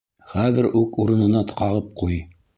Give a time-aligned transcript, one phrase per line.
[0.31, 2.21] Хәҙер үк урынына ҡағып ҡуй!